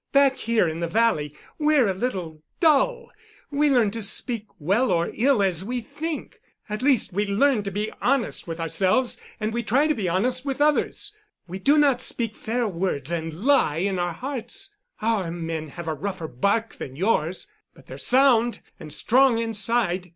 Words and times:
Back 0.11 0.37
here 0.37 0.67
in 0.67 0.79
the 0.79 0.87
valley 0.87 1.35
we're 1.59 1.87
a 1.87 1.93
little 1.93 2.41
dull. 2.59 3.11
We 3.51 3.69
learn 3.69 3.91
to 3.91 4.01
speak 4.01 4.47
well 4.57 4.91
or 4.91 5.11
ill 5.13 5.43
as 5.43 5.63
we 5.63 5.79
think. 5.81 6.41
At 6.67 6.81
least, 6.81 7.13
we 7.13 7.27
learn 7.27 7.61
to 7.61 7.69
be 7.69 7.91
honest 8.01 8.47
with 8.47 8.59
ourselves, 8.59 9.19
and 9.39 9.53
we 9.53 9.61
try 9.61 9.85
to 9.85 9.93
be 9.93 10.09
honest 10.09 10.43
with 10.43 10.59
others. 10.59 11.15
We 11.47 11.59
do 11.59 11.77
not 11.77 12.01
speak 12.01 12.35
fair 12.35 12.67
words 12.67 13.11
and 13.11 13.31
lie 13.43 13.75
in 13.77 13.99
our 13.99 14.13
hearts. 14.13 14.73
Our 15.03 15.29
men 15.29 15.67
have 15.67 15.87
a 15.87 15.93
rougher 15.93 16.27
bark 16.27 16.73
than 16.73 16.95
yours, 16.95 17.47
but 17.75 17.85
they're 17.85 17.99
sound 17.99 18.61
and 18.79 18.91
strong 18.91 19.37
inside." 19.37 20.09